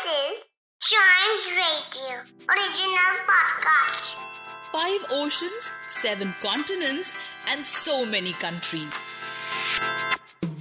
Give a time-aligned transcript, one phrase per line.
[0.00, 0.44] is
[0.80, 4.14] Chimes Radio, original podcast.
[4.72, 7.12] Five oceans, seven continents,
[7.50, 8.92] and so many countries.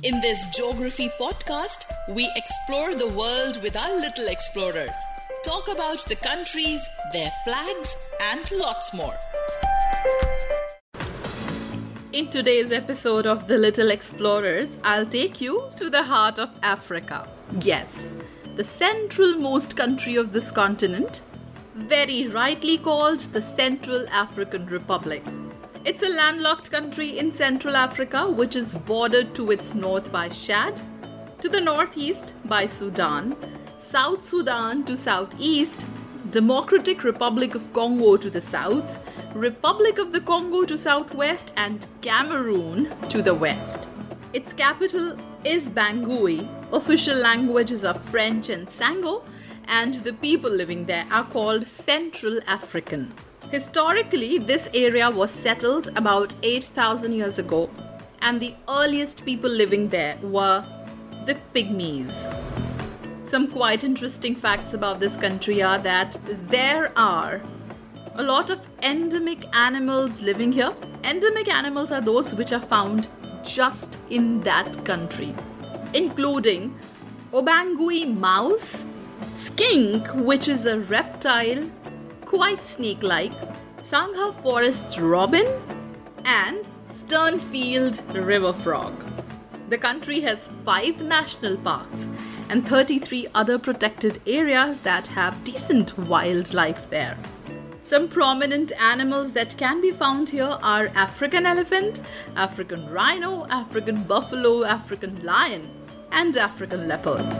[0.03, 4.95] In this geography podcast, we explore the world with our little explorers,
[5.45, 7.97] talk about the countries, their flags,
[8.31, 9.15] and lots more.
[12.11, 17.29] In today's episode of The Little Explorers, I'll take you to the heart of Africa.
[17.61, 17.95] Yes,
[18.59, 21.21] the central-most country of this continent,
[21.75, 25.23] very rightly called the Central African Republic.
[25.85, 30.81] It's a landlocked country in Central Africa which is bordered to its north by Chad,
[31.39, 33.33] to the northeast by Sudan,
[33.77, 35.85] South Sudan to southeast,
[36.29, 38.99] Democratic Republic of Congo to the south,
[39.35, 43.87] Republic of the Congo to southwest, and Cameroon to the west.
[44.33, 46.58] Its capital is Bangui.
[46.71, 49.23] Official languages are French and Sango,
[49.67, 53.11] and the people living there are called Central African.
[53.49, 57.71] Historically, this area was settled about 8,000 years ago,
[58.21, 60.63] and the earliest people living there were
[61.25, 62.13] the Pygmies.
[63.23, 66.17] Some quite interesting facts about this country are that
[66.49, 67.41] there are
[68.13, 70.75] a lot of endemic animals living here.
[71.03, 73.07] Endemic animals are those which are found
[73.43, 75.33] just in that country,
[75.93, 76.77] including
[77.31, 78.85] Obangui mouse,
[79.35, 81.69] skink, which is a reptile,
[82.25, 83.33] quite snake like,
[83.83, 85.47] Sangha forest robin,
[86.25, 88.93] and Sternfield river frog.
[89.69, 92.07] The country has five national parks
[92.49, 97.17] and 33 other protected areas that have decent wildlife there.
[97.81, 102.01] Some prominent animals that can be found here are African elephant,
[102.35, 105.69] African rhino, African buffalo, African lion,
[106.11, 107.37] and African leopards.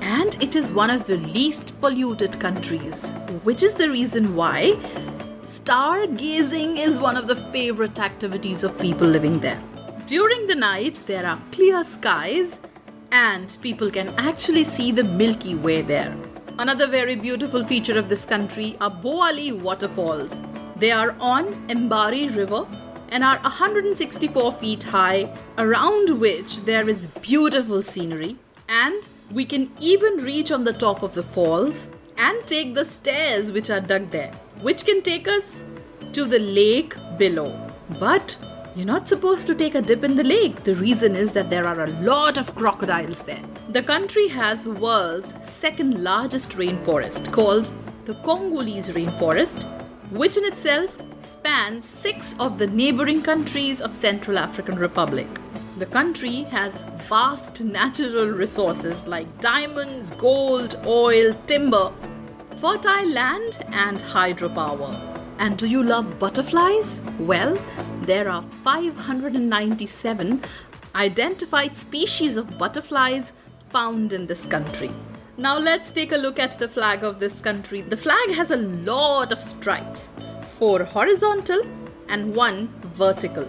[0.00, 3.10] And it is one of the least polluted countries,
[3.42, 4.72] which is the reason why
[5.42, 9.62] stargazing is one of the favorite activities of people living there.
[10.06, 12.58] During the night, there are clear skies
[13.12, 16.16] and people can actually see the Milky Way there.
[16.58, 20.40] Another very beautiful feature of this country are Boali waterfalls.
[20.76, 22.66] They are on Mbari River
[23.10, 28.36] and are 164 feet high, around which there is beautiful scenery.
[28.68, 33.50] And we can even reach on the top of the falls and take the stairs
[33.50, 35.62] which are dug there, which can take us
[36.12, 37.70] to the lake below.
[37.98, 38.36] But
[38.76, 40.62] you're not supposed to take a dip in the lake.
[40.62, 43.42] The reason is that there are a lot of crocodiles there.
[43.70, 47.72] The country has world's second largest rainforest called
[48.04, 49.64] the Congolese rainforest,
[50.10, 55.26] which in itself spans 6 of the neighboring countries of Central African Republic.
[55.78, 56.74] The country has
[57.08, 61.92] vast natural resources like diamonds, gold, oil, timber,
[62.56, 64.92] fertile land and hydropower.
[65.38, 67.00] And do you love butterflies?
[67.18, 67.56] Well,
[68.02, 70.42] there are 597
[70.94, 73.32] identified species of butterflies
[73.70, 74.90] found in this country.
[75.36, 77.80] Now let's take a look at the flag of this country.
[77.80, 80.10] The flag has a lot of stripes,
[80.60, 81.62] four horizontal
[82.08, 83.48] and one vertical.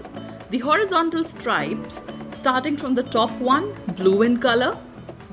[0.49, 2.01] The horizontal stripes,
[2.39, 4.77] starting from the top one, blue in color,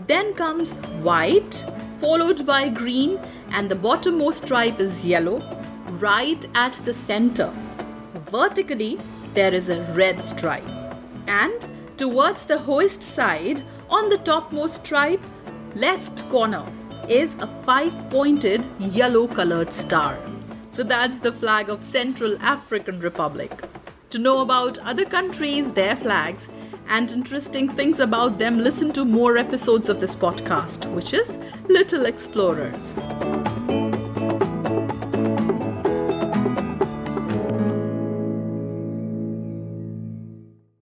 [0.08, 0.72] then comes
[1.08, 1.64] white,
[2.00, 5.38] followed by green, and the bottommost stripe is yellow,
[6.00, 7.52] right at the center.
[8.28, 8.98] Vertically,
[9.34, 10.68] there is a red stripe.
[11.28, 15.22] And towards the hoist side, on the topmost stripe,
[15.76, 16.66] left corner,
[17.08, 20.18] is a five pointed yellow colored star.
[20.78, 23.64] So that's the flag of Central African Republic.
[24.10, 26.48] To know about other countries, their flags,
[26.86, 32.06] and interesting things about them, listen to more episodes of this podcast, which is Little
[32.06, 33.57] Explorers.